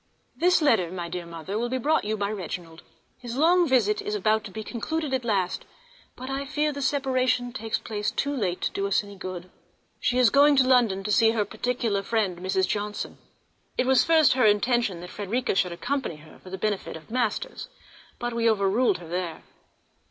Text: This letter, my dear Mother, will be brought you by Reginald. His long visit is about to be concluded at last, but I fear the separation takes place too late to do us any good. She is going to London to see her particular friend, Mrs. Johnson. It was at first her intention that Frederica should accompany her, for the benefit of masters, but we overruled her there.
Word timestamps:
This 0.35 0.63
letter, 0.63 0.91
my 0.91 1.09
dear 1.09 1.27
Mother, 1.27 1.59
will 1.59 1.69
be 1.69 1.77
brought 1.77 2.05
you 2.05 2.17
by 2.17 2.31
Reginald. 2.31 2.81
His 3.19 3.37
long 3.37 3.67
visit 3.67 4.01
is 4.01 4.15
about 4.15 4.43
to 4.45 4.51
be 4.51 4.63
concluded 4.63 5.13
at 5.13 5.23
last, 5.23 5.63
but 6.15 6.27
I 6.27 6.43
fear 6.43 6.71
the 6.71 6.81
separation 6.81 7.53
takes 7.53 7.77
place 7.77 8.09
too 8.09 8.35
late 8.35 8.61
to 8.61 8.71
do 8.71 8.87
us 8.87 9.03
any 9.03 9.15
good. 9.15 9.51
She 9.99 10.17
is 10.17 10.31
going 10.31 10.55
to 10.55 10.67
London 10.67 11.03
to 11.03 11.11
see 11.11 11.33
her 11.33 11.45
particular 11.45 12.01
friend, 12.01 12.39
Mrs. 12.39 12.67
Johnson. 12.67 13.19
It 13.77 13.85
was 13.85 14.01
at 14.01 14.07
first 14.07 14.33
her 14.33 14.45
intention 14.47 15.01
that 15.01 15.11
Frederica 15.11 15.53
should 15.53 15.71
accompany 15.71 16.15
her, 16.15 16.39
for 16.39 16.49
the 16.49 16.57
benefit 16.57 16.97
of 16.97 17.11
masters, 17.11 17.67
but 18.17 18.33
we 18.33 18.49
overruled 18.49 18.97
her 18.97 19.07
there. 19.07 19.43